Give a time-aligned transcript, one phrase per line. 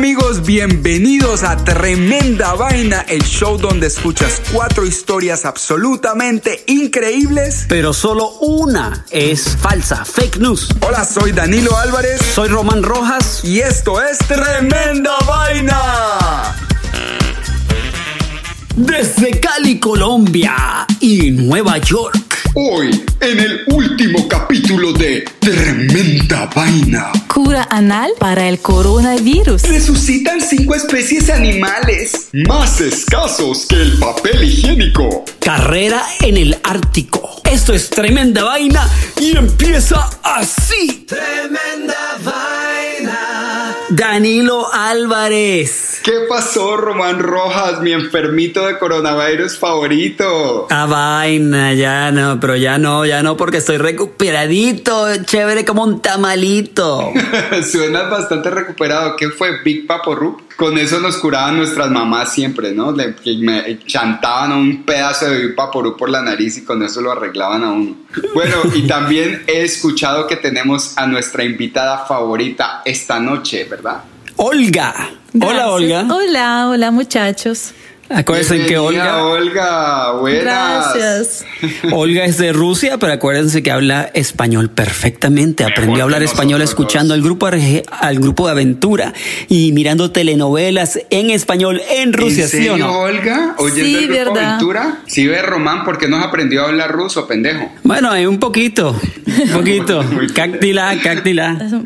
[0.00, 7.66] Amigos, bienvenidos a Tremenda Vaina, el show donde escuchas cuatro historias absolutamente increíbles.
[7.68, 10.70] Pero solo una es falsa, fake news.
[10.80, 13.42] Hola, soy Danilo Álvarez Soy Román Rojas.
[13.44, 15.76] y esto es Tremenda Vaina.
[18.76, 22.29] Desde Cali, Colombia y Nueva York.
[22.54, 27.12] Hoy, en el último capítulo de Tremenda Vaina.
[27.32, 29.62] Cura anal para el coronavirus.
[29.62, 35.24] Resucitan cinco especies animales más escasos que el papel higiénico.
[35.38, 37.40] Carrera en el Ártico.
[37.44, 38.88] Esto es tremenda vaina
[39.20, 41.06] y empieza así.
[41.06, 43.29] Tremenda vaina.
[43.90, 46.00] Danilo Álvarez.
[46.04, 50.68] ¿Qué pasó, Román Rojas, mi enfermito de coronavirus favorito?
[50.70, 56.00] A vaina, ya no, pero ya no, ya no, porque estoy recuperadito, chévere como un
[56.00, 57.12] tamalito.
[57.68, 59.16] Suenas bastante recuperado.
[59.16, 60.40] ¿Qué fue Big Papo Rup?
[60.60, 62.92] Con eso nos curaban nuestras mamás siempre, ¿no?
[62.92, 67.10] Le, que me chantaban un pedazo de Rup por la nariz y con eso lo
[67.10, 67.96] arreglaban a uno.
[68.34, 74.02] Bueno, y también he escuchado que tenemos a nuestra invitada favorita esta noche, ¿verdad?
[74.36, 75.08] Olga.
[75.40, 75.70] Hola.
[75.70, 76.06] Olga.
[76.10, 77.72] Hola, hola muchachos.
[78.12, 80.94] Acuérdense que Olga, Olga, buenas.
[80.94, 81.44] Gracias.
[81.92, 85.62] Olga es de Rusia, pero acuérdense que habla español perfectamente.
[85.64, 89.12] Aprendió a hablar español escuchando al grupo, al grupo de aventura
[89.48, 92.98] y mirando telenovelas en español en Rusia, ¿En ¿sí o serio, no?
[92.98, 93.54] Olga?
[93.58, 94.48] ¿Oyendo Sí, el grupo verdad.
[94.54, 94.98] Aventura?
[95.06, 97.70] Sí, ve, Román, ¿por qué no has aprendido a hablar ruso, pendejo?
[97.84, 98.90] Bueno, hay un poquito,
[99.26, 100.04] un poquito.
[100.34, 101.56] Cactila, cactila.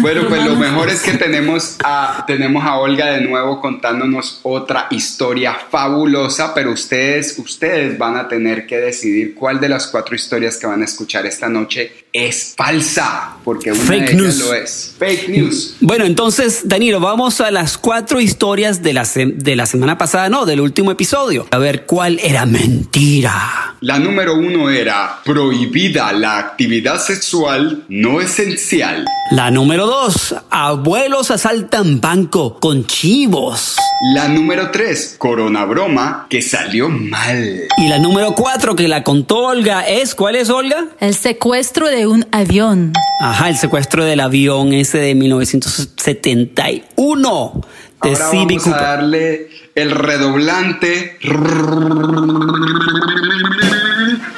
[0.00, 4.86] Bueno, pues lo mejor es que tenemos a, tenemos a Olga de nuevo contándonos otra
[4.90, 10.56] historia fabulosa, pero ustedes, ustedes van a tener que decidir cuál de las cuatro historias
[10.56, 14.38] que van a escuchar esta noche es falsa, porque una Fake de ellas news.
[14.38, 14.94] lo es.
[14.98, 15.76] Fake news.
[15.80, 20.28] Bueno, entonces, Danilo, vamos a las cuatro historias de la, se- de la semana pasada,
[20.28, 21.46] no, del último episodio.
[21.50, 23.76] A ver cuál era mentira.
[23.80, 29.04] La número uno era prohibida la actividad sexual no esencial.
[29.30, 33.76] La número dos, abuelos asaltan banco con chivos.
[34.14, 37.62] La número tres, corona broma que salió mal.
[37.78, 40.86] Y la número cuatro que la contó Olga es, ¿cuál es Olga?
[41.00, 42.92] El secuestro de un avión.
[43.20, 47.60] Ajá, el secuestro del avión ese de 1971
[48.02, 51.18] de Ahora Civic vamos a darle el redoblante.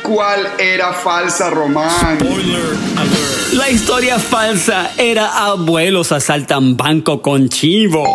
[0.03, 2.19] ¿Cuál era falsa, Román?
[3.53, 8.09] La historia falsa era abuelos asaltan banco con chivos.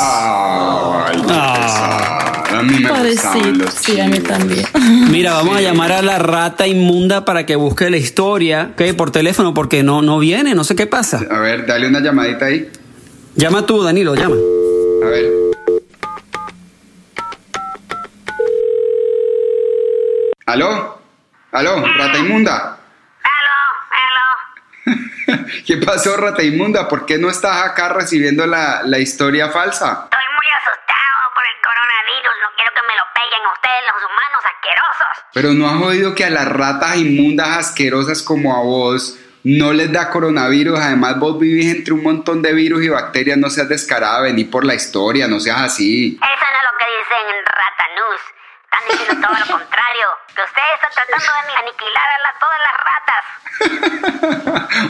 [0.00, 2.26] Ay, qué Ah.
[2.52, 3.64] A mí me gustaban Pobrecito.
[3.64, 4.28] los Sí, a mí chivos.
[4.28, 4.66] también.
[5.10, 8.94] Mira, vamos a llamar a la rata inmunda para que busque la historia, ¿ok?
[8.96, 11.24] Por teléfono, porque no, no viene, no sé qué pasa.
[11.30, 12.68] A ver, dale una llamadita ahí.
[13.36, 14.34] Llama tú, Danilo, llama.
[14.34, 15.26] A ver.
[20.46, 20.98] ¿Aló?
[21.52, 21.76] ¿Aló?
[21.96, 22.79] ¿Rata inmunda?
[25.66, 26.88] ¿Qué pasó, rata inmunda?
[26.88, 30.04] ¿Por qué no estás acá recibiendo la, la historia falsa?
[30.04, 32.34] Estoy muy asustado por el coronavirus.
[32.42, 35.24] No quiero que me lo peguen ustedes, los humanos asquerosos.
[35.32, 39.92] Pero no has oído que a las ratas inmundas asquerosas como a vos no les
[39.92, 40.78] da coronavirus.
[40.78, 43.38] Además, vos vivís entre un montón de virus y bacterias.
[43.38, 46.18] No seas descarada, vení por la historia, no seas así.
[46.20, 48.20] Eso no dicen ratanús.
[48.72, 50.06] Están diciendo todo lo contrario.
[50.34, 53.24] Que ustedes están tratando de aniquilar a la- todas las ratas.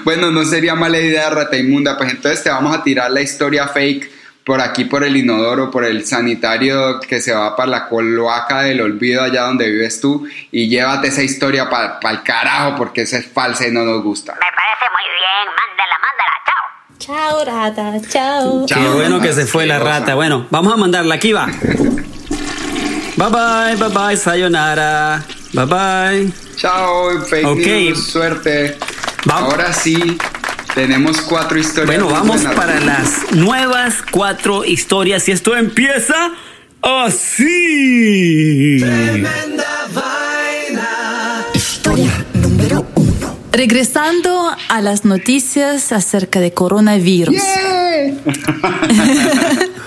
[0.05, 1.97] bueno, no sería mala idea, rata inmunda.
[1.97, 4.11] Pues entonces te vamos a tirar la historia fake
[4.45, 8.81] por aquí, por el inodoro, por el sanitario que se va para la cloaca del
[8.81, 10.27] olvido allá donde vives tú.
[10.51, 14.33] Y llévate esa historia para el carajo porque esa es falsa y no nos gusta.
[14.35, 15.49] Me parece muy bien.
[15.57, 16.37] Mándala, mándala.
[16.47, 16.65] Chao.
[16.99, 18.01] Chao, rata.
[18.09, 18.67] Chao.
[18.67, 20.15] Qué Chao, bueno que se fue la rata.
[20.15, 21.15] Bueno, vamos a mandarla.
[21.15, 21.49] Aquí va.
[23.21, 25.23] Bye bye, bye bye, sayonara.
[25.53, 26.33] Bye bye.
[26.57, 27.59] Chao, fake Ok.
[27.67, 28.79] news, suerte.
[29.27, 29.53] Vamos.
[29.53, 30.17] Ahora sí,
[30.75, 31.87] tenemos cuatro historias.
[32.03, 36.31] Bueno, vamos para las nuevas cuatro historias y esto empieza
[36.81, 38.79] así.
[38.81, 41.45] Tremenda vaina.
[43.53, 47.37] Regresando a las noticias acerca de coronavirus.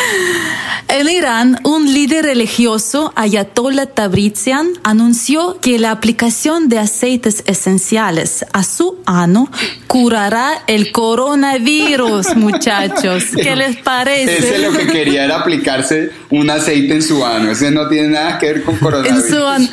[0.93, 8.63] En Irán, un líder religioso, Ayatollah Tabrizian, anunció que la aplicación de aceites esenciales a
[8.65, 9.49] su ano
[9.87, 13.23] curará el coronavirus, muchachos.
[13.41, 14.37] ¿Qué les parece?
[14.39, 17.51] Ese lo que quería era aplicarse un aceite en su ano.
[17.51, 19.27] Ese no tiene nada que ver con En coronavirus.
[19.29, 19.67] su ano.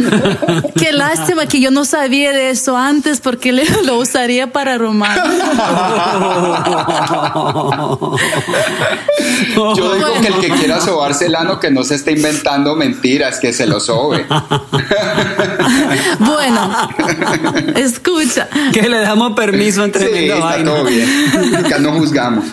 [0.76, 5.19] Qué lástima que yo no sabía de eso antes porque le- lo usaría para Román.
[9.76, 13.39] Yo digo que el que quiera sobarse el ano que no se esté inventando mentiras,
[13.41, 14.27] que se lo sobe.
[16.19, 16.71] Bueno,
[17.77, 18.49] escucha.
[18.73, 20.71] Que le damos permiso en Sí, está vaina.
[20.71, 21.57] todo bien.
[21.57, 22.45] Acá no juzgamos.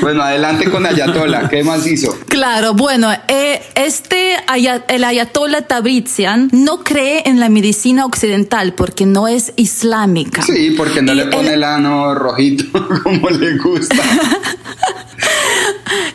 [0.00, 1.48] Bueno, adelante con Ayatola.
[1.48, 2.16] ¿Qué más hizo?
[2.28, 4.36] Claro, bueno, eh, este
[4.88, 10.42] el ayatollah Tabrizian no cree en la medicina occidental porque no es islámica.
[10.42, 12.64] Sí, porque no Y le pone él- el ano rojito
[13.02, 13.96] como le gusta.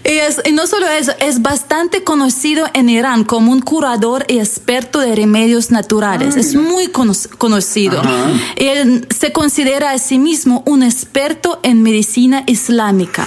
[0.03, 4.39] Y, es- y no solo eso, es bastante conocido en Irán como un curador y
[4.39, 6.35] experto de remedios naturales.
[6.35, 7.99] es muy cono- conocido.
[7.99, 8.29] Ajá.
[8.55, 13.25] Él se considera a sí mismo un experto en medicina islámica.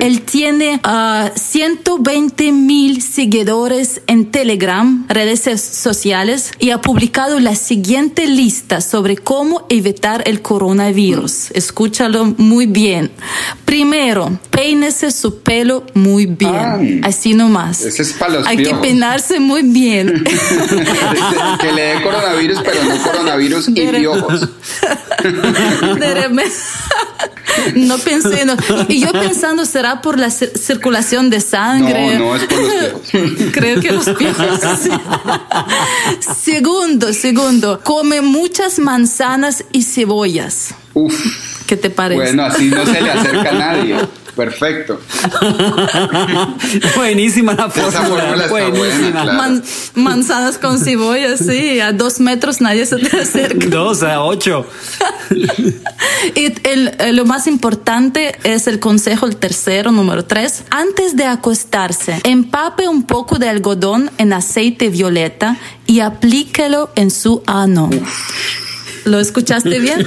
[0.00, 7.54] Él tiene ah, 120 mil seguidores en Telegram, redes so- sociales, y ha publicado la
[7.54, 11.50] siguiente lista sobre cómo evitar el coronavirus.
[11.52, 13.10] Escúchalo muy bien.
[13.64, 17.00] Primero, peínese su pelo muy bien.
[17.04, 17.08] Ah.
[17.08, 17.82] Así nomás.
[17.82, 20.24] Ese es pa' los Hay que peinarse muy bien.
[21.60, 24.48] que le dé coronavirus, pero no coronavirus y piojos.
[27.74, 28.56] No pensé, no.
[28.88, 32.18] Y yo pensando, ¿será por la cir- circulación de sangre?
[32.18, 33.50] No, no, es por los piojos.
[33.52, 34.60] Creo que los piojos.
[34.82, 34.90] sí.
[36.42, 40.74] Segundo, segundo, come muchas manzanas y cebollas.
[40.94, 41.14] Uf.
[41.66, 42.20] ¿Qué te parece?
[42.20, 43.96] Bueno, así no se le acerca a nadie.
[44.36, 45.00] Perfecto.
[46.96, 48.02] Buenísima la Esa fórmula.
[48.22, 49.22] fórmula está buena, Buenísima.
[49.22, 49.32] claro.
[49.38, 49.62] Man-
[49.94, 53.66] manzanas con cebollas, sí, a dos metros nadie se te acerca.
[53.68, 54.66] Dos a ocho.
[56.34, 60.64] Y el- eh, lo más importante es el consejo, el tercero, número tres.
[60.70, 65.56] Antes de acostarse, empape un poco de algodón en aceite violeta
[65.86, 67.90] y aplíquelo en su ano.
[69.04, 70.04] ¿Lo escuchaste bien?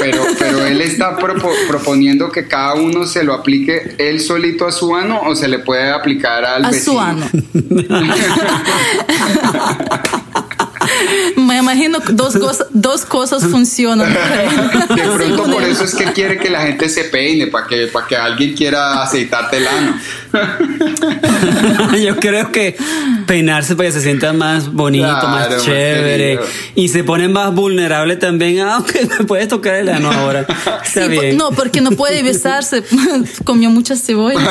[0.00, 4.72] Pero, pero él está propo- proponiendo que cada uno se lo aplique él solito a
[4.72, 6.92] su ano o se le puede aplicar al a vecino.
[6.94, 7.26] su ano.
[11.36, 14.12] Me imagino que dos, cosas- dos cosas funcionan.
[14.12, 17.86] De Sí, pronto por eso es que quiere que la gente se peine, para que,
[17.86, 19.98] para que alguien quiera aceitarte el ano.
[22.04, 22.76] Yo creo que
[23.26, 26.38] peinarse para que se sienta más bonito, Claro, más chévere.
[26.74, 28.60] y se ponen más vulnerables también.
[28.60, 30.40] Ah, ok, me puedes tocar el ano ahora.
[30.84, 31.36] Está Sí, por- bien.
[31.36, 32.82] no, porque no puede besarse.
[33.44, 34.42] Comió muchas cebollas.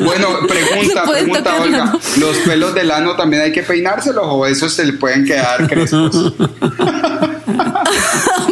[0.00, 1.92] bueno, pregunta, No pregunta, Olga.
[2.18, 6.32] ¿Los pelos del ano también hay que peinárselos o esos se le pueden quedar crespos?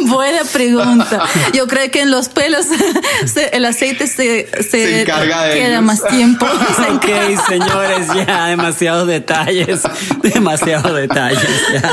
[0.07, 1.23] Buena pregunta.
[1.53, 2.65] Yo creo que en los pelos
[3.25, 5.83] se- el aceite se, se, Se encarga de queda ellos.
[5.83, 6.45] más tiempo.
[6.97, 7.05] Ok,
[7.47, 9.81] señores, ya demasiados detalles,
[10.23, 11.47] demasiados detalles.
[11.73, 11.91] ya.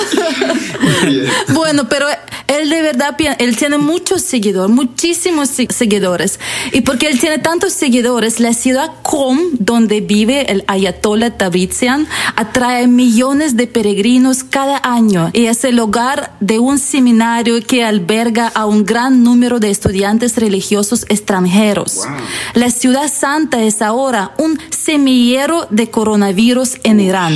[1.52, 2.06] Bueno, pero
[2.47, 6.38] él de verdad, él tiene muchos seguidores, muchísimos se- seguidores.
[6.73, 12.06] Y porque él tiene tantos seguidores, la ciudad Qom, donde vive el Ayatollah Tabrizian,
[12.37, 18.49] atrae millones de peregrinos cada año y es el hogar de un seminario que alberga
[18.49, 21.96] a un gran número de estudiantes religiosos extranjeros.
[21.96, 22.06] Wow.
[22.54, 27.34] La ciudad santa es ahora un semillero de coronavirus en Irán.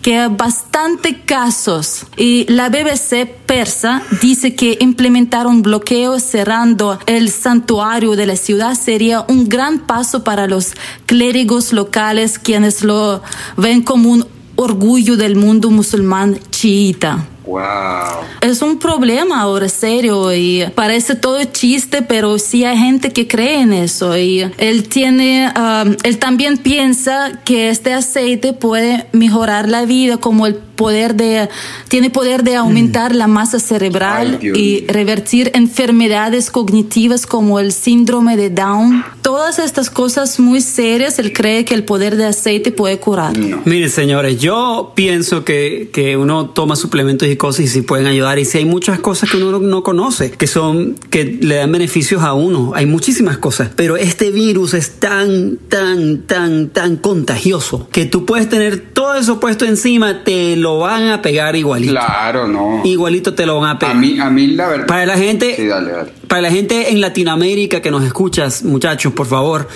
[0.00, 6.98] ¿Qué que hay bastante casos y la BBC persa dice que implementar un bloqueo cerrando
[7.06, 10.72] el santuario de la ciudad sería un gran paso para los
[11.04, 13.22] clérigos locales quienes lo
[13.56, 14.24] ven como un
[14.54, 17.26] orgullo del mundo musulmán chiita.
[17.48, 18.26] Wow.
[18.42, 23.62] Es un problema ahora serio y parece todo chiste, pero sí hay gente que cree
[23.62, 29.86] en eso y él tiene, um, él también piensa que este aceite puede mejorar la
[29.86, 31.48] vida como el poder de,
[31.88, 38.36] tiene poder de aumentar la masa cerebral Ay, y revertir enfermedades cognitivas como el síndrome
[38.36, 39.04] de Down.
[39.22, 43.36] Todas estas cosas muy serias, él cree que el poder de aceite puede curar.
[43.64, 48.38] Miren, señores, yo pienso que, que uno toma suplementos y cosas y si pueden ayudar.
[48.38, 51.72] Y si hay muchas cosas que uno no, no conoce, que son, que le dan
[51.72, 52.72] beneficios a uno.
[52.74, 53.70] Hay muchísimas cosas.
[53.74, 59.40] Pero este virus es tan, tan, tan, tan contagioso que tú puedes tener todo eso
[59.40, 61.92] puesto encima, te lo van a pegar igualito.
[61.92, 62.82] Claro, no.
[62.84, 63.96] Igualito te lo van a pegar.
[63.96, 64.86] A mí, a mí la verdad.
[64.86, 66.12] Para la gente, Sí, dale, dale.
[66.26, 69.68] para la gente en Latinoamérica que nos escuchas, muchachos, por favor,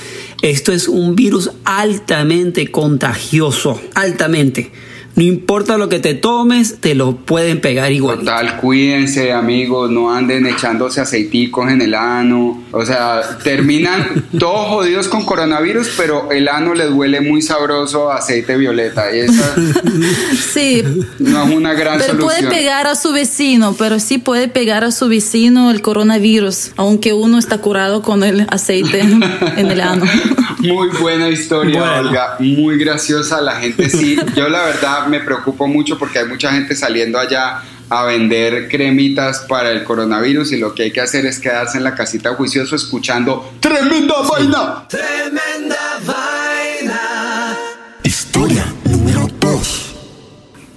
[0.43, 4.73] esto es un virus altamente contagioso, altamente.
[5.15, 8.21] No importa lo que te tomes, te lo pueden pegar igual.
[8.21, 12.63] Total, cuídense, amigos, no anden echándose aceiticos en el ano.
[12.73, 18.17] O sea, terminan todos jodidos con coronavirus, pero el ano les huele muy sabroso a
[18.17, 19.15] aceite violeta.
[19.15, 19.55] Y esa
[20.53, 20.83] Sí,
[21.19, 24.93] no es una gran pero puede pegar a su vecino, pero sí puede pegar a
[24.93, 30.05] su vecino el coronavirus, aunque uno está curado con el aceite en el ano.
[30.63, 32.09] Muy buena historia, Bueno.
[32.09, 32.37] Olga.
[32.39, 33.41] Muy graciosa.
[33.41, 34.17] La gente sí.
[34.37, 39.41] Yo la verdad me preocupo mucho porque hay mucha gente saliendo allá a vender cremitas
[39.49, 42.75] para el coronavirus y lo que hay que hacer es quedarse en la casita juicioso
[42.75, 44.89] escuchando tremenda vaina.
[44.89, 45.92] Tremenda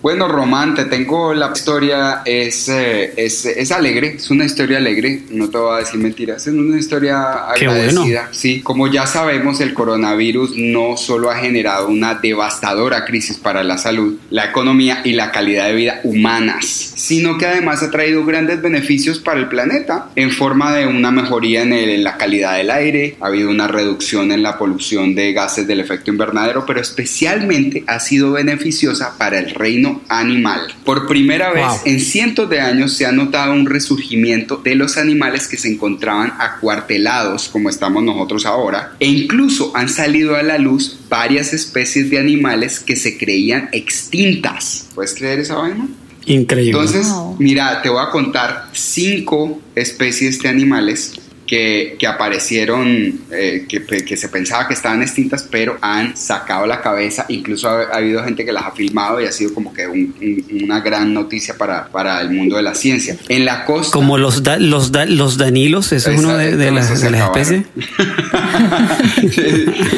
[0.06, 5.24] Bueno, Román, te tengo la historia, es, eh, es, es alegre, es una historia alegre,
[5.32, 7.26] no te voy a decir mentiras, es una historia
[7.58, 8.22] Qué agradecida.
[8.22, 8.28] bueno.
[8.32, 13.80] Sí, como ya sabemos, el coronavirus no solo ha generado una devastadora crisis para la
[13.80, 18.62] salud, la economía y la calidad de vida humanas, sino que además ha traído grandes
[18.62, 22.70] beneficios para el planeta en forma de una mejoría en, el- en la calidad del
[22.70, 27.84] aire, ha habido una reducción en la polución de gases del efecto invernadero, pero especialmente
[27.88, 30.62] ha sido beneficiosa para el reino animal.
[30.84, 31.78] Por primera vez Wow.
[31.86, 36.34] en cientos de años se ha notado un resurgimiento de los animales que se encontraban
[36.40, 42.20] acuartelados como estamos nosotros ahora e incluso han salido a la luz varias especies de
[42.20, 44.88] animales que se creían extintas.
[44.96, 45.88] ¿Puedes creer esa vaina?
[46.26, 46.72] Increíble.
[46.72, 47.36] Entonces, Wow.
[47.40, 51.14] mira, te voy a contar cinco especies de animales
[51.48, 56.82] que, que aparecieron, eh, que, que se pensaba que estaban extintas, pero han sacado la
[56.82, 57.26] cabeza.
[57.30, 60.16] Incluso ha, ha habido gente que las ha filmado y ha sido como que un-
[60.22, 63.16] un- una gran noticia para, para el mundo de la ciencia.
[63.30, 63.94] En la costa...
[63.94, 67.66] Como los, da- los, da- los danilos, eso es uno de, de las, de especies.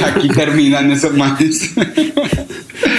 [0.06, 1.72] Aquí terminan esos manes.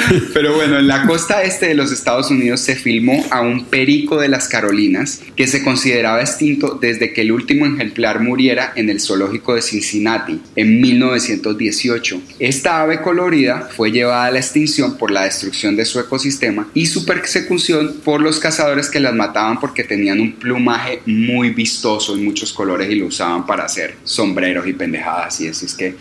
[0.32, 4.18] Pero bueno, en la costa este de los Estados Unidos se filmó a un perico
[4.18, 9.00] de las Carolinas que se consideraba extinto desde que el último ejemplar muriera en el
[9.00, 12.22] zoológico de Cincinnati en 1918.
[12.38, 16.86] Esta ave colorida fue llevada a la extinción por la destrucción de su ecosistema y
[16.86, 22.22] su persecución por los cazadores que las mataban porque tenían un plumaje muy vistoso y
[22.22, 25.94] muchos colores y lo usaban para hacer sombreros y pendejadas y así es que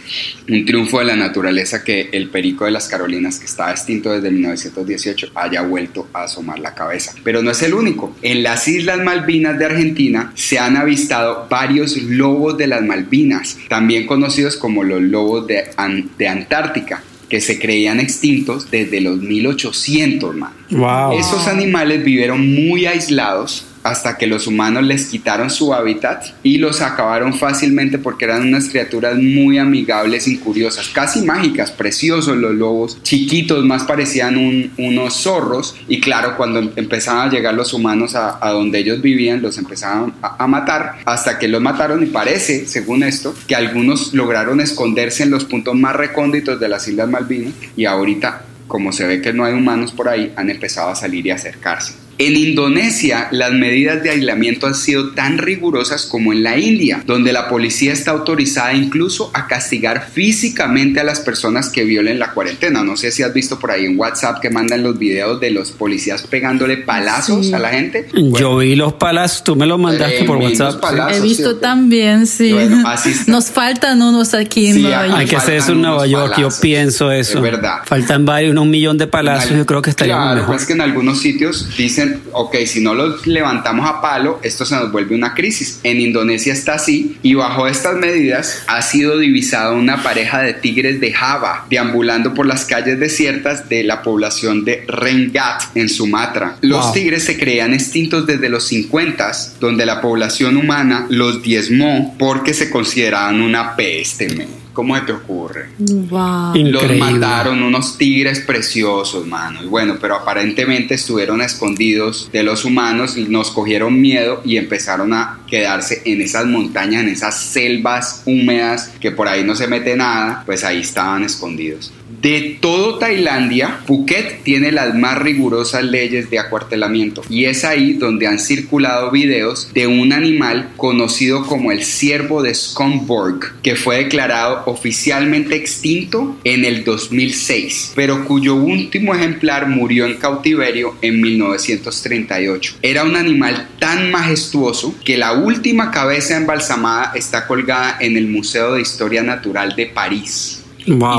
[0.49, 4.31] un triunfo de la naturaleza que el perico de las Carolinas que estaba extinto desde
[4.31, 7.13] 1918 haya vuelto a asomar la cabeza.
[7.23, 8.15] Pero no es el único.
[8.21, 14.05] En las Islas Malvinas de Argentina se han avistado varios lobos de las Malvinas, también
[14.07, 20.33] conocidos como los lobos de, An- de Antártica que se creían extintos desde los 1800,
[20.35, 20.53] man.
[20.69, 21.19] Wow.
[21.19, 26.81] Esos animales vivieron muy aislados hasta que los humanos les quitaron su hábitat y los
[26.81, 32.97] acabaron fácilmente porque eran unas criaturas muy amigables y curiosas, casi mágicas, preciosos los lobos,
[33.03, 35.75] chiquitos, más parecían un- unos zorros.
[35.87, 39.57] Y claro, cuando em- empezaban a llegar los humanos a, a donde ellos vivían, los
[39.57, 42.03] empezaban a, a matar hasta que los mataron.
[42.03, 46.87] Y parece, según esto, que algunos lograron esconderse en los puntos más recónditos de las
[46.87, 47.53] Islas Malvinas.
[47.75, 51.25] Y ahorita como se ve que no hay humanos por ahí, han empezado a salir
[51.25, 51.93] y acercarse.
[52.19, 57.31] En Indonesia, las medidas de aislamiento han sido tan rigurosas como en la India, donde
[57.31, 62.83] la policía está autorizada incluso a castigar físicamente a las personas que violen la cuarentena.
[62.83, 65.71] No sé si has visto por ahí en WhatsApp que mandan los videos de los
[65.71, 67.53] policías pegándole palazos Sí.
[67.53, 68.07] a la gente.
[68.39, 70.79] Yo vi los palazos, tú me los mandaste por WhatsApp.
[70.81, 72.51] palazos, He ¿sí visto también, sí.
[72.53, 73.31] Bueno, así está.
[73.31, 75.19] Nos faltan unos aquí en Sí, Nueva hay York.
[75.21, 77.37] Hay que hacer eso en faltan Nueva York, yo pienso eso.
[77.37, 77.79] Es verdad.
[77.85, 80.55] Faltan varios, un millón de palazos, yo creo que estaría Claro, mejor.
[80.55, 84.75] pues que en algunos sitios dicen, ok, si no los levantamos a palo, esto se
[84.75, 85.79] nos vuelve una crisis.
[85.83, 90.99] En Indonesia está así y bajo estas medidas ha sido divisada una pareja de tigres
[90.99, 96.57] de Java deambulando por las calles desiertas de la población de Rengat en Sumatra.
[96.61, 96.93] Los Wow.
[96.93, 102.69] tigres se creían extintos desde los 50, donde la población humana los diezmó porque se
[102.69, 104.29] consideraban una peste.
[104.29, 104.66] men.
[104.77, 105.69] ¿Cómo te ocurre?
[105.79, 106.53] Wow.
[106.55, 109.63] Los mataron unos tigres preciosos, mano.
[109.63, 115.15] Y bueno, pero aparentemente estuvieron escondidos de los humanos, y nos cogieron miedo y empezaron
[115.15, 119.95] a quedarse en esas montañas, en esas selvas húmedas que por ahí no se mete
[119.95, 121.91] nada, pues ahí estaban escondidos.
[122.21, 128.25] De todo Tailandia, Phuket tiene las más rigurosas leyes de acuartelamiento y es ahí donde
[128.25, 134.63] han circulado videos de un animal conocido como el ciervo de Skomborg, que fue declarado
[134.65, 142.77] oficialmente extinto en el 2006, pero cuyo último ejemplar murió en cautiverio en 1938.
[142.81, 148.73] Era un animal tan majestuoso que la última cabeza embalsamada está colgada en el Museo
[148.73, 150.56] de Historia Natural de París.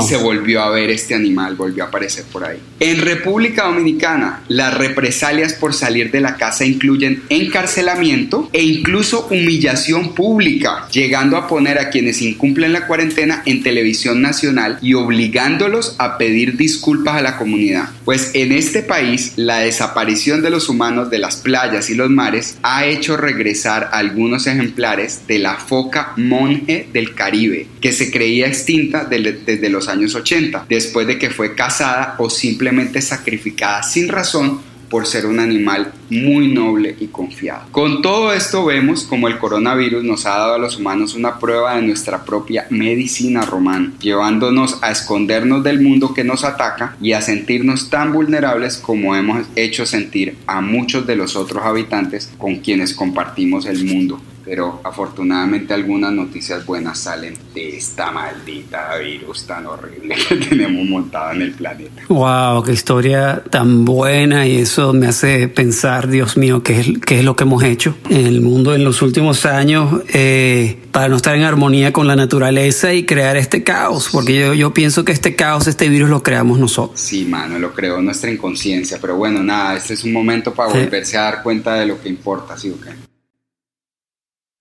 [0.03, 2.57] Y se volvió a ver este animal, volvió a aparecer por ahí.
[2.79, 10.15] En República Dominicana, las represalias por salir de la casa incluyen encarcelamiento e incluso humillación
[10.15, 16.17] pública, llegando a poner a quienes incumplen la cuarentena en televisión nacional y obligándolos a
[16.17, 17.89] pedir disculpas a la comunidad.
[18.05, 22.57] Pues en este país, la desaparición de los humanos de las playas y los mares
[22.63, 29.05] ha hecho regresar algunos ejemplares de la foca monje del Caribe, que se creía extinta
[29.05, 34.61] del- desde los años 80, después de que fue cazada o simplemente sacrificada sin razón
[34.89, 37.67] por ser un animal muy noble y confiado.
[37.71, 41.75] Con todo esto vemos como el coronavirus nos ha dado a los humanos una prueba
[41.75, 47.21] de nuestra propia medicina romana, llevándonos a escondernos del mundo que nos ataca y a
[47.21, 52.93] sentirnos tan vulnerables como hemos hecho sentir a muchos de los otros habitantes con quienes
[52.93, 54.19] compartimos el mundo.
[54.49, 61.33] Pero afortunadamente algunas noticias buenas salen de esta maldita virus tan horrible que tenemos montada
[61.35, 62.01] en el planeta.
[62.09, 67.19] Wow, qué historia tan buena y eso me hace pensar, Dios mío, qué es, qué
[67.19, 71.17] es lo que hemos hecho en el mundo en los últimos años eh, para no
[71.17, 75.11] estar en armonía con la naturaleza y crear este caos, porque yo, yo pienso que
[75.11, 76.99] este caos, este virus lo creamos nosotros.
[76.99, 80.79] Sí, mano, lo creó nuestra inconsciencia, pero bueno, nada, este es un momento para Sí.
[80.79, 83.08] volverse a dar cuenta de lo que importa, ¿sí o qué?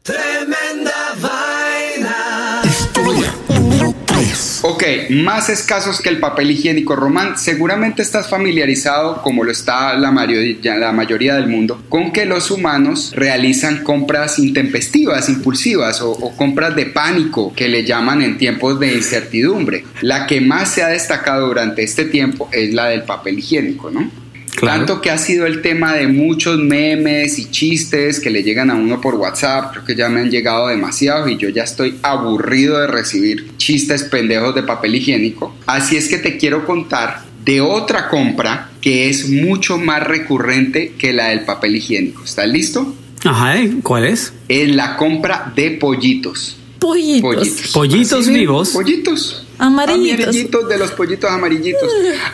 [0.09, 2.63] Tremenda vaina.
[2.65, 4.61] Historia número 3.
[4.63, 7.37] Ok, más escasos que el papel higiénico román.
[7.37, 12.51] Seguramente estás familiarizado, como lo está la mayoría, la mayoría del mundo, con que los
[12.51, 18.81] humanos realizan compras intempestivas, impulsivas o, o compras de pánico que le llaman en tiempos
[18.81, 19.85] de incertidumbre.
[20.01, 24.11] La que más se ha destacado durante este tiempo es la del papel higiénico, ¿no?
[24.59, 24.79] Claro.
[24.79, 28.75] Tanto que ha sido el tema de muchos memes y chistes que le llegan a
[28.75, 29.71] uno por WhatsApp.
[29.71, 34.03] Creo que ya me han llegado demasiados y yo ya estoy aburrido de recibir chistes
[34.03, 35.55] pendejos de papel higiénico.
[35.67, 41.13] Así es que te quiero contar de otra compra que es mucho más recurrente que
[41.13, 42.25] la del papel higiénico.
[42.25, 42.97] ¿Estás listo?
[43.25, 43.77] Ajá, ¿eh?
[43.85, 44.33] ¿cuál es?
[44.49, 46.57] Es la compra de pollitos.
[46.81, 47.23] Pollitos.
[47.23, 47.73] Pollitos.
[47.73, 48.71] Pollitos vivos.
[48.71, 49.47] Pollitos.
[49.59, 50.27] Amarillitos.
[50.27, 51.91] Amarillitos de los pollitos amarillitos.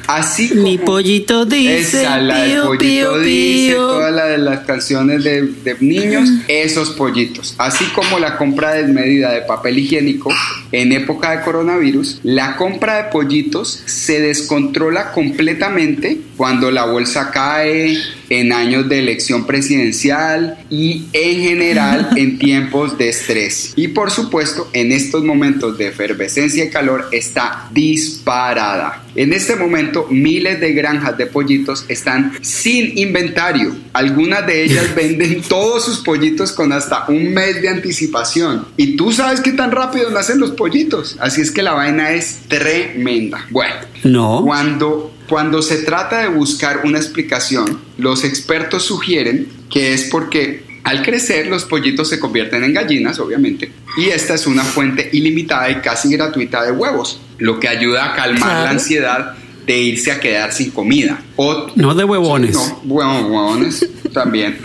[0.07, 0.63] Así como...
[0.63, 2.03] Mi pollito dice.
[2.03, 3.87] Esa, la del pío, pollito pío, dice, pío.
[3.87, 7.55] toda la de las canciones de, de niños, esos pollitos.
[7.59, 10.31] Así como la compra desmedida de papel higiénico
[10.71, 17.97] en época de coronavirus, la compra de pollitos se descontrola completamente cuando la bolsa cae
[18.41, 23.73] en años de elección presidencial y en general en tiempos de estrés.
[23.77, 29.03] Y por supuesto, en estos momentos de efervescencia y calor está disparada.
[29.17, 33.77] En este momento, miles de granjas de pollitos están sin inventario.
[33.93, 38.67] Algunas de ellas venden todos sus pollitos con hasta un mes de anticipación.
[38.77, 41.17] Y tú sabes qué tan rápido nacen los pollitos.
[41.21, 43.47] Así es que la vaina es tremenda.
[43.51, 44.43] Bueno, No.
[44.45, 51.03] cuando, cuando se trata de buscar una explicación, los expertos sugieren que es porque al
[51.03, 55.77] crecer los pollitos se convierten en gallinas, obviamente, y esta es una fuente ilimitada y
[55.77, 58.65] casi gratuita de huevos, lo que ayuda a calmar Claro.
[58.65, 59.35] la ansiedad
[59.67, 61.23] de irse a quedar sin comida.
[61.37, 62.55] O, no de huevones.
[62.55, 64.59] No, huevones también.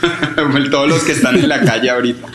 [0.70, 2.28] Todos los que están en la calle ahorita.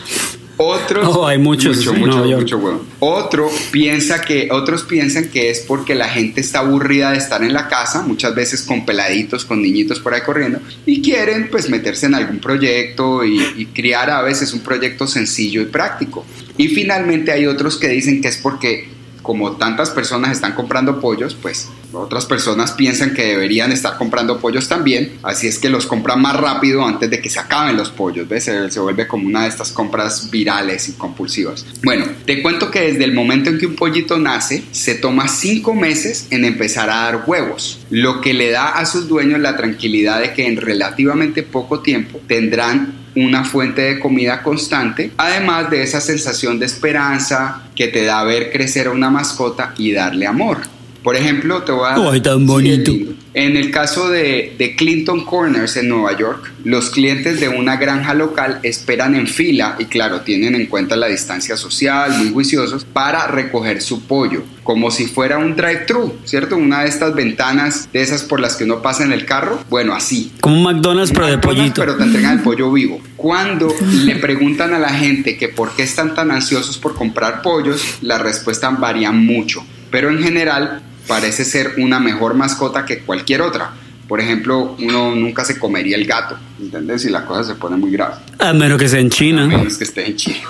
[0.58, 2.84] Otros, oh, hay muchos, mucho, mucho, mucho huevo.
[2.98, 7.52] Otro piensa que, otros piensan que es porque la gente está aburrida de estar en
[7.52, 12.06] la casa, muchas veces con peladitos, con niñitos por ahí corriendo, y quieren pues meterse
[12.06, 16.26] en algún proyecto y, y criar aves es un proyecto sencillo y práctico.
[16.56, 21.34] Y finalmente hay otros que dicen que es porque como tantas personas están comprando pollos,
[21.34, 26.20] pues otras personas piensan que deberían estar comprando pollos también, así es que los compran
[26.20, 28.44] más rápido antes de que se acaben los pollos, ¿ves?
[28.44, 31.64] Se, se, vuelve como una de estas compras virales y compulsivas.
[31.82, 35.74] Bueno, te cuento que desde el momento en que un pollito nace, se toma cinco
[35.74, 40.20] meses en empezar a dar huevos, lo que le da a sus dueños la tranquilidad
[40.20, 46.00] de que en relativamente poco tiempo tendrán una fuente de comida constante, además de esa
[46.00, 50.58] sensación de esperanza que te da ver crecer a una mascota y darle amor.
[51.02, 52.10] Por ejemplo, te voy a...
[52.10, 52.92] ¡Ay, tan bonito!
[53.34, 58.14] En el caso de, de, Clinton Corners en Nueva York, los clientes de una granja
[58.14, 63.26] local esperan en fila y claro, tienen en cuenta la distancia social, muy juiciosos, para
[63.26, 66.56] recoger su pollo, como si fuera un drive-thru, ¿cierto?
[66.56, 69.94] Una de estas ventanas de esas por las que uno pasa en el carro, bueno,
[69.94, 70.32] así.
[70.40, 71.80] Como un McDonald's, pero de pollito.
[71.82, 73.00] Pero te entregan el pollo vivo.
[73.16, 77.98] Cuando le preguntan a la gente que por qué están tan ansiosos por comprar pollos,
[78.00, 83.72] la respuesta varía mucho, pero en general parece ser una mejor mascota que cualquier otra.
[84.06, 87.02] Por ejemplo, uno nunca se comería el gato, ¿entendés?
[87.02, 88.14] Si la cosa se pone muy grave.
[88.38, 89.44] A menos que sea en China.
[89.44, 90.48] A menos que esté en China.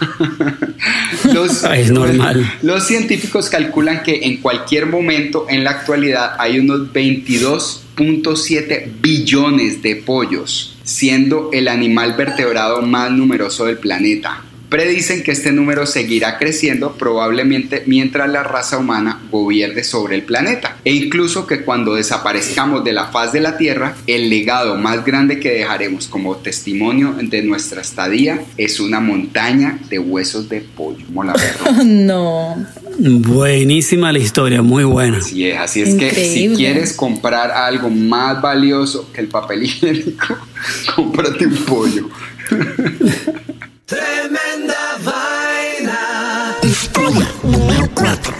[1.32, 2.58] los, es normal.
[2.62, 9.96] Los científicos calculan que en cualquier momento en la actualidad hay unos 22.7 billones de
[9.96, 16.92] pollos, siendo el animal vertebrado más numeroso del planeta predicen que este número seguirá creciendo
[16.92, 22.92] probablemente mientras la raza humana gobierne sobre el planeta e incluso que cuando desaparezcamos de
[22.92, 27.80] la faz de la Tierra, el legado más grande que dejaremos como testimonio de nuestra
[27.80, 31.04] estadía es una montaña de huesos de pollo.
[31.06, 31.34] Como la
[31.84, 32.66] no.
[32.98, 35.18] Buenísima la historia, muy buena.
[35.18, 40.36] Así es, así es que si quieres comprar algo más valioso que el papel higiénico,
[40.94, 42.08] cómprate un pollo.
[43.88, 46.54] Tremenda vaina.
[46.62, 48.34] Historia número 4.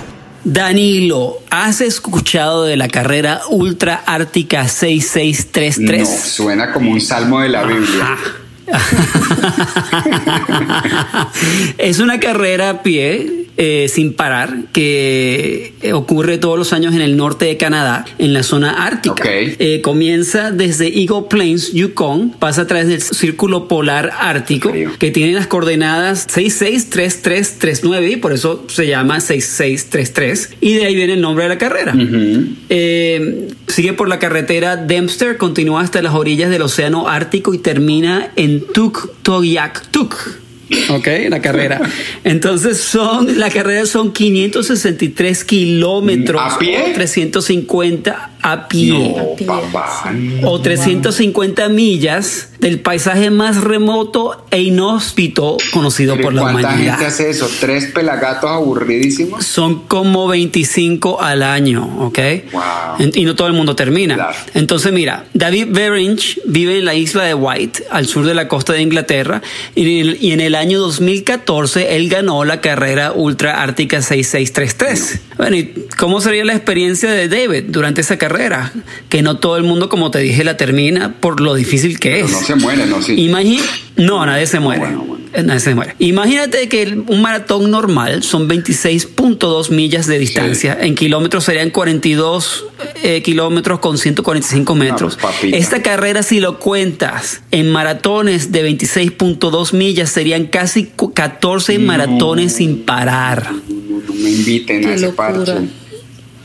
[0.45, 6.01] Danilo, ¿has escuchado de la carrera Ultra Ártica 6633?
[6.01, 8.19] No, suena como un salmo de la Biblia.
[11.79, 17.17] es una carrera a pie eh, sin parar que ocurre todos los años en el
[17.17, 19.13] norte de Canadá, en la zona ártica.
[19.13, 19.57] Okay.
[19.59, 25.33] Eh, comienza desde Eagle Plains, Yukon, pasa a través del Círculo Polar Ártico, que tiene
[25.33, 31.43] las coordenadas 663339 y por eso se llama 6633 y de ahí viene el nombre
[31.43, 31.95] de la carrera.
[31.95, 32.57] Uh -huh.
[32.69, 38.31] eh, sigue por la carretera Dempster, continúa hasta las orillas del Océano Ártico y termina
[38.37, 40.48] en Tuktoyaktuk.
[40.91, 41.81] Ok, la carrera.
[42.25, 46.41] Entonces son, la carrera son 563 kilómetros.
[46.43, 46.93] ¿A pie?
[46.95, 49.15] 350 a pie.
[49.17, 50.13] No, papá.
[50.45, 56.93] O 350 millas del paisaje más remoto e inhóspito conocido por la ¿Cuánta humanidad.
[56.95, 57.49] gente hace eso?
[57.61, 59.45] ¿Tres pelagatos aburridísimos?
[59.47, 62.19] Son como 25 al año, ¿ok?
[62.53, 63.11] Wow.
[63.15, 64.15] Y no todo el mundo termina.
[64.17, 64.37] Claro.
[64.55, 68.73] Entonces, mira, David Berinch vive en la isla de White, al sur de la costa
[68.73, 69.41] de Inglaterra,
[69.75, 75.21] y en el, y en el año 2014 él ganó la carrera Ultra Ártica 6633.
[75.37, 78.73] Bueno, ¿y cómo sería la experiencia de David durante esa carrera?
[79.09, 82.27] Que no todo el mundo, como te dije, la termina por lo difícil que Pero
[82.27, 82.33] es.
[82.33, 83.01] no se muere, ¿no?
[83.03, 83.15] Sí.
[83.21, 83.63] Imagina,
[83.97, 84.81] no, nadie se muere.
[84.81, 85.19] Bueno, bueno.
[85.35, 85.95] Eh, Nadie se muere.
[85.99, 90.77] Imagínate que el- un maratón normal son 26.2 millas de distancia.
[90.81, 92.65] En kilómetros serían 42
[93.03, 95.19] eh, kilómetros con 145 metros.
[95.21, 95.57] pues, papita.
[95.59, 102.55] Esta carrera, si lo cuentas en maratones de 26.2 millas, serían casi cu- 14 maratones
[102.55, 103.53] sin parar.
[103.69, 105.35] No, no me inviten a Qué ese locura.
[105.35, 105.53] parche.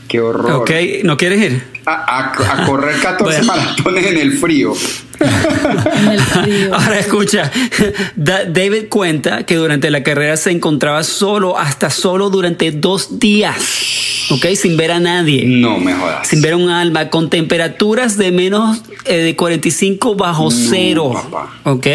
[0.08, 0.52] Qué horror.
[0.60, 0.70] ¿Ok?
[1.04, 1.62] ¿No quieres ir?
[1.86, 3.46] A, a- a correr 14 Bueno.
[3.46, 4.74] maratones en el frío.
[5.20, 6.74] En el frío.
[6.74, 7.50] Ahora escucha,
[8.16, 13.56] Da- David cuenta que durante la carrera se encontraba solo, hasta solo durante dos días,
[14.30, 14.46] ¿ok?
[14.56, 15.44] Sin ver a nadie.
[15.46, 16.26] No me jodas.
[16.28, 21.10] sin ver un alma, con temperaturas de menos eh, de 45 bajo No, cero.
[21.12, 21.52] papá.
[21.64, 21.86] ¿Ok?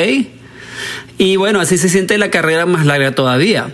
[1.18, 3.74] Y bueno, así se siente la carrera más larga todavía.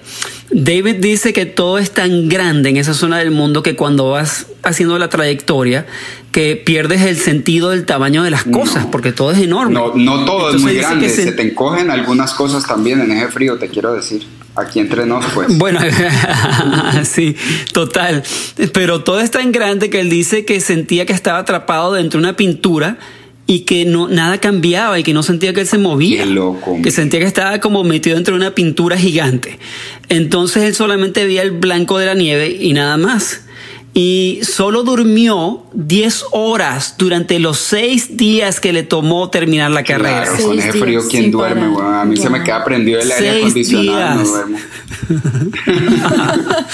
[0.57, 4.47] David dice que todo es tan grande en esa zona del mundo que cuando vas
[4.63, 5.85] haciendo la trayectoria,
[6.31, 9.73] que pierdes el sentido del tamaño de las cosas, porque todo es enorme.
[9.73, 11.09] No, no todo es muy grande.
[11.09, 14.25] Se te encogen algunas cosas también en ese frío, te quiero decir.
[14.55, 15.57] Aquí entre nos, pues.
[15.57, 15.81] Bueno,
[17.03, 17.35] sí,
[17.73, 18.23] total.
[18.71, 22.27] Pero todo es tan grande que él dice que sentía que estaba atrapado dentro de
[22.27, 22.97] una pintura
[23.47, 26.23] y que no nada cambiaba y que no sentía que él se movía.
[26.23, 26.79] Qué loco.
[26.81, 29.59] Que sentía que estaba como metido dentro de una pintura gigante.
[30.09, 33.41] Entonces él solamente veía el blanco de la nieve y nada más.
[33.97, 40.23] Y solo durmió 10 horas durante los 6 días que le tomó terminar la carrera.
[40.23, 42.01] Claro, con ese frío, ¿quién duerme, parar.
[42.01, 44.57] A mí se me queda prendido el aire acondicionado, no duermo.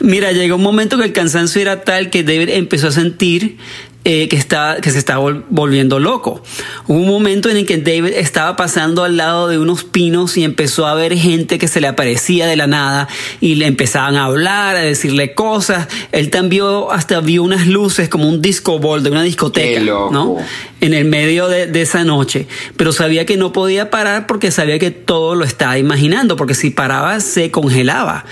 [0.00, 3.58] Mira, llegó un momento que el cansancio era tal que David empezó a sentir
[4.04, 6.42] eh, que, estaba, que se estaba vol- volviendo loco.
[6.86, 10.44] Hubo un momento en el que David estaba pasando al lado de unos pinos y
[10.44, 13.08] empezó a ver gente que se le aparecía de la nada
[13.40, 15.88] y le empezaban a hablar, a decirle cosas.
[16.12, 19.80] Él también hasta vio unas luces como un disco ball de una discoteca.
[20.12, 20.36] ¿no?
[20.80, 22.46] En el medio de, de esa noche.
[22.76, 26.70] Pero sabía que no podía parar porque sabía que todo lo estaba imaginando, porque si
[26.70, 28.26] paraba se congelaba.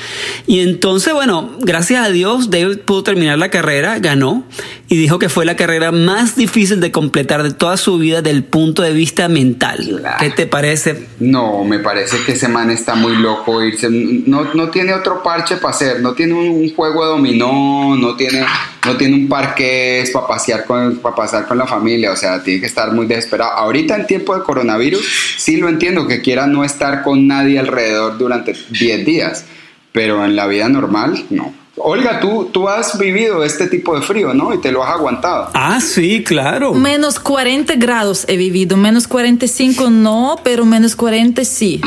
[0.47, 4.45] Y entonces, bueno, gracias a Dios, David pudo terminar la carrera, ganó
[4.93, 8.45] y dijo que fue la carrera más difícil de completar de toda su vida del
[8.45, 10.03] punto de vista mental.
[10.19, 11.07] ¿Qué te parece?
[11.19, 13.89] No, me parece que ese man está muy loco irse.
[13.89, 18.17] No, no tiene otro parche para hacer, no tiene un, un juego de dominó, no
[18.17, 18.45] tiene,
[18.85, 22.13] no tiene un parque para pasear con, para pasar con la familia.
[22.13, 23.53] O sea, tiene que estar muy desesperado.
[23.53, 25.01] Ahorita en tiempo de coronavirus,
[25.39, 29.47] sí lo entiendo que quiera no estar con nadie alrededor durante 10 días,
[29.91, 31.62] pero en la vida normal, no.
[31.77, 34.53] Olga, tú, tú has vivido este tipo de frío, ¿no?
[34.53, 35.49] Y te lo has aguantado.
[35.55, 36.75] Ah, sí, claro.
[36.75, 41.81] Menos 40 grados he vivido, menos 45 no, pero menos 40 sí.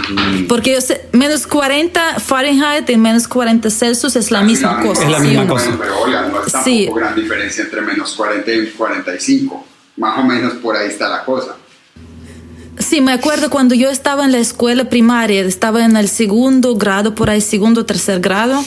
[0.50, 5.04] Porque yo sé, menos 40 Fahrenheit y menos 40 Celsius es la misma cosa.
[5.04, 5.54] Es la ¿sí misma no?
[5.54, 5.76] cosa.
[5.80, 6.90] pero Olga, no es tampoco Sí.
[6.96, 9.66] gran diferencia entre menos 40 y 45.
[9.98, 11.56] Más o menos por ahí está la cosa.
[12.78, 17.16] Sí, me acuerdo cuando yo estaba en la escuela primaria, estaba en el segundo grado,
[17.16, 18.64] por ahí segundo tercer grado.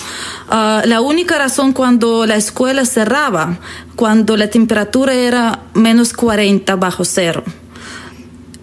[0.49, 3.59] ah, la única razón cuando la escuela cerraba,
[3.97, 7.44] cuando la temperatura era menos 40 bajo cero.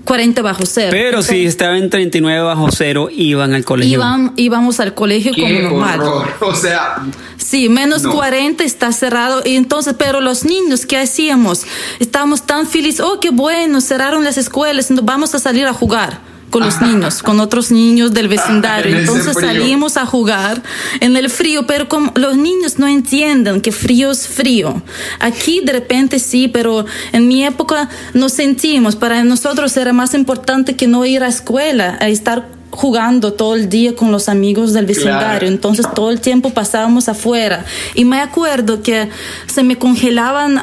[0.06, 0.89] 40 bajo cero.
[0.91, 3.96] Pero si estaba en 39 bajo cero, iban al colegio.
[3.96, 6.00] Iban, íbamos al colegio como normal.
[6.02, 6.34] horror.
[6.41, 6.98] O sea,
[7.38, 8.12] Sí, menos No.
[8.13, 9.41] 40 está cerrado.
[9.46, 11.63] Y entonces, pero los niños, ¿qué hacíamos?
[12.00, 13.02] Estábamos tan felices.
[13.02, 14.89] Oh, qué bueno, cerraron las escuelas.
[14.89, 16.20] no- Vamos a salir a jugar
[16.56, 18.98] con los niños, con otros niños del vecindario.
[19.00, 20.63] Entonces salimos a jugar
[21.02, 24.82] en el frío, pero como los niños no entienden que frío es frío.
[25.20, 28.96] Aquí de repente sí, pero en mi época no sentimos.
[28.96, 33.68] Para nosotros era más importante que no ir a escuela, a estar jugando todo el
[33.68, 35.20] día con los amigos del vecindario.
[35.20, 35.48] Claro.
[35.48, 37.65] Entonces todo el tiempo pasábamos afuera.
[37.96, 39.10] Y me acuerdo que
[39.48, 40.56] se me congelaban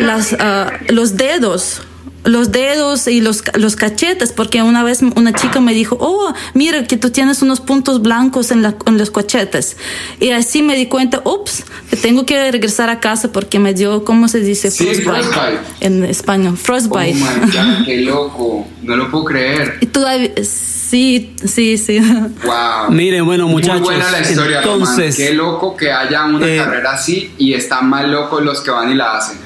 [0.00, 1.82] las, ah, los dedos.
[2.24, 6.84] Los dedos y los, los cachetes, porque una vez una chica me dijo, oh, mira
[6.86, 9.76] que tú tienes unos puntos blancos en, la- en los cachetes.
[10.20, 14.04] Y así me di cuenta, ups, que tengo que regresar a casa porque me dio,
[14.04, 14.70] ¿cómo se dice?
[14.70, 15.58] Sí, frostbite.
[15.80, 17.14] En español, oh frostbite.
[17.14, 18.68] my God, qué loco.
[18.82, 19.78] No lo puedo creer.
[19.80, 21.98] y todavía, sí, sí, sí.
[22.44, 22.90] Wow.
[22.90, 25.16] Miren, bueno, muchachos, Muy buena la historia, entonces-.
[25.16, 28.90] Qué loco que haya una Eh, carrera así y están más locos los que van
[28.90, 29.38] y la hacen.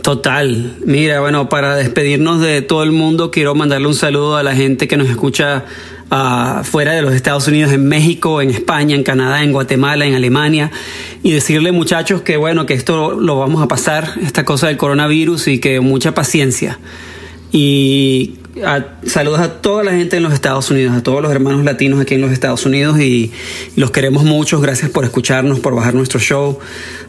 [0.00, 0.76] Total.
[0.86, 4.88] Mira, bueno, para despedirnos de todo el mundo, quiero mandarle un saludo a la gente
[4.88, 5.66] que nos escucha
[6.10, 10.14] ah, fuera de los Estados Unidos, en México, en España, en Canadá, en Guatemala, en
[10.14, 10.70] Alemania,
[11.22, 15.48] y decirle, muchachos, que bueno, que esto lo vamos a pasar, esta cosa del coronavirus,
[15.48, 16.78] y que mucha paciencia.
[17.52, 18.36] Y
[19.06, 22.14] saludos a toda la gente en los Estados Unidos, a todos los hermanos latinos aquí
[22.14, 23.32] en los Estados Unidos y
[23.76, 24.60] los queremos mucho.
[24.60, 26.58] Gracias por escucharnos, por bajar nuestro show.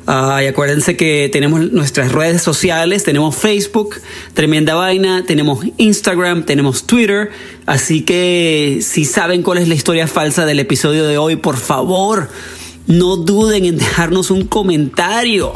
[0.08, 3.95] Ah, y acuérdense que tenemos nuestras redes sociales, tenemos Facebook,
[4.34, 7.32] Tremenda Vaina, tenemos Instagram, tenemos Twitter.
[7.65, 12.29] Así que si saben cuál es la historia falsa del episodio de hoy, por favor,
[12.88, 15.53] no duden en dejarnos un comentario.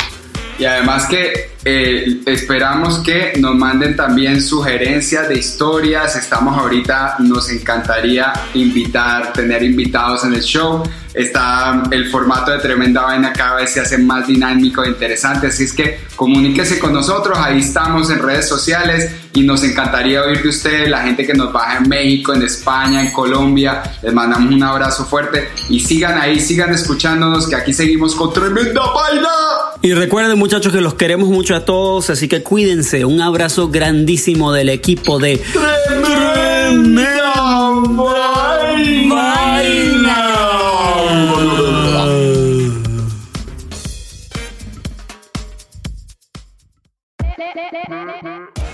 [0.59, 6.15] Y además que eh, esperamos que nos manden también sugerencias de historias.
[6.15, 10.83] Estamos ahorita, nos encantaría invitar, tener invitados en el show.
[11.13, 15.47] Está el formato de Tremenda Vaina cada vez se hace más dinámico e interesante.
[15.47, 17.37] Así es que comuníquese con nosotros.
[17.37, 21.51] Ahí estamos en redes sociales y nos encantaría oír de ustedes, la gente que nos
[21.51, 23.81] baja en México, en España, en Colombia.
[24.01, 28.81] Les mandamos un abrazo fuerte y sigan ahí, sigan escuchándonos que aquí seguimos con Tremenda
[28.93, 29.29] Vaina.
[29.81, 33.05] Y recuerden muchachos que los queremos mucho a todos, así que cuídense.
[33.05, 35.41] Un abrazo grandísimo del equipo de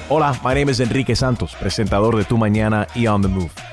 [0.09, 3.72] Hola, my name is Enrique Santos, presentador de Tu Mañana y On the Move.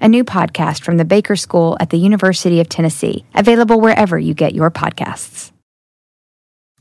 [0.00, 4.34] a new podcast from the Baker School at the University of Tennessee, available wherever you
[4.34, 5.52] get your podcasts.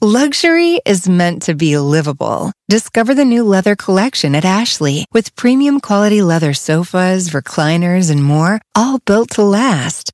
[0.02, 2.54] Luxury is meant to be livable.
[2.70, 8.62] Discover the new leather collection at Ashley with premium quality leather sofas, recliners, and more,
[8.76, 10.14] all built to last.